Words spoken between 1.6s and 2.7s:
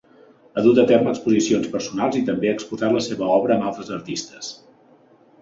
personals i també ha